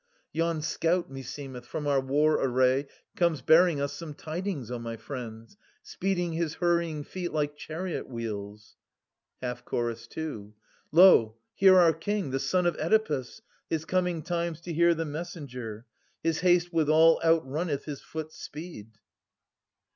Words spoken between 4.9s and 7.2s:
friends, 370 Speeding his hurrying